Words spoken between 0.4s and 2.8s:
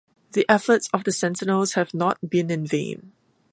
efforts of the sentinels have not been in